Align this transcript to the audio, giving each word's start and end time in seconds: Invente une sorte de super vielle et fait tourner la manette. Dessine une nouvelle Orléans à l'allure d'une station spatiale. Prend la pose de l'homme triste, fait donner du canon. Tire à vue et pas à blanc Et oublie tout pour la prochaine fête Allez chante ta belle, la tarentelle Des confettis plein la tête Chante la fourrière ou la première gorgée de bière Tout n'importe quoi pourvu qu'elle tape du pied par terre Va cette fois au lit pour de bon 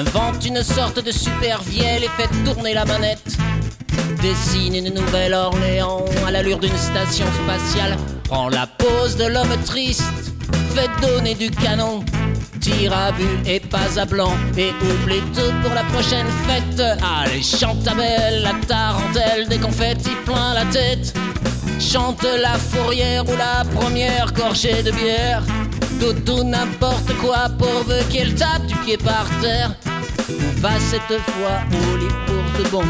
Invente 0.00 0.46
une 0.46 0.62
sorte 0.62 1.04
de 1.04 1.12
super 1.12 1.60
vielle 1.60 2.04
et 2.04 2.08
fait 2.16 2.30
tourner 2.42 2.72
la 2.72 2.86
manette. 2.86 3.36
Dessine 4.22 4.74
une 4.74 4.94
nouvelle 4.94 5.34
Orléans 5.34 6.06
à 6.26 6.30
l'allure 6.30 6.58
d'une 6.58 6.74
station 6.74 7.26
spatiale. 7.44 7.98
Prend 8.24 8.48
la 8.48 8.66
pose 8.66 9.16
de 9.16 9.26
l'homme 9.26 9.54
triste, 9.66 10.32
fait 10.74 10.88
donner 11.06 11.34
du 11.34 11.50
canon. 11.50 12.02
Tire 12.62 12.96
à 12.96 13.10
vue 13.12 13.40
et 13.44 13.60
pas 13.60 13.98
à 13.98 14.06
blanc 14.06 14.32
Et 14.56 14.70
oublie 14.70 15.20
tout 15.34 15.52
pour 15.62 15.74
la 15.74 15.84
prochaine 15.84 16.26
fête 16.46 16.82
Allez 17.02 17.42
chante 17.42 17.84
ta 17.84 17.94
belle, 17.94 18.42
la 18.42 18.52
tarentelle 18.66 19.48
Des 19.48 19.58
confettis 19.58 20.16
plein 20.26 20.52
la 20.52 20.66
tête 20.66 21.14
Chante 21.78 22.22
la 22.22 22.58
fourrière 22.58 23.24
ou 23.26 23.36
la 23.36 23.64
première 23.64 24.32
gorgée 24.34 24.82
de 24.82 24.90
bière 24.90 25.42
Tout 26.00 26.44
n'importe 26.44 27.14
quoi 27.22 27.48
pourvu 27.58 28.04
qu'elle 28.10 28.34
tape 28.34 28.66
du 28.66 28.74
pied 28.76 28.98
par 28.98 29.26
terre 29.40 29.74
Va 30.58 30.78
cette 30.78 31.18
fois 31.20 31.60
au 31.70 31.96
lit 31.96 32.14
pour 32.26 32.62
de 32.62 32.68
bon 32.70 32.84